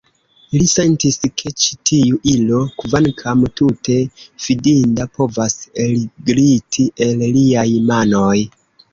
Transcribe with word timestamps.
Li 0.59 0.67
sentis, 0.69 1.15
ke 1.39 1.49
ĉi 1.63 1.75
tiu 1.89 2.15
ilo, 2.31 2.61
kvankam 2.83 3.43
tute 3.61 3.97
fidinda, 4.45 5.05
povas 5.19 5.55
elgliti 5.83 6.87
el 7.09 7.23
liaj 7.37 7.67
manoj. 7.91 8.35